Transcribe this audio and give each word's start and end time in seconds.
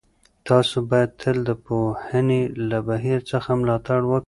تاسو 0.47 0.77
باید 0.89 1.11
تل 1.21 1.37
د 1.49 1.51
پوهنې 1.65 2.41
له 2.69 2.79
بهیر 2.89 3.19
څخه 3.31 3.49
ملاتړ 3.59 3.99
وکړئ. 4.05 4.19